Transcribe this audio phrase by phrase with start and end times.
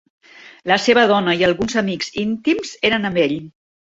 [0.71, 3.37] La seva dona i alguns amics íntims eren amb ell.